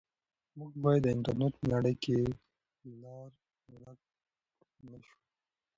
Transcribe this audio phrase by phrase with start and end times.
[0.57, 2.17] موږ باید د انټرنیټ په نړۍ کې
[3.01, 3.31] لار
[3.71, 3.99] ورک
[4.89, 5.15] نه سو.